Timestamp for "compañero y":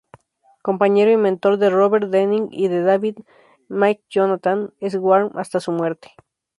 0.63-1.17